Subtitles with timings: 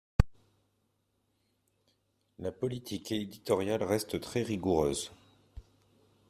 [2.39, 5.11] La politique éditoriale reste très rigoureuse.